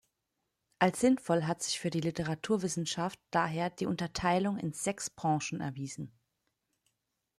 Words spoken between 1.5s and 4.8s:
sich für die Literaturwissenschaft daher die Unterteilung in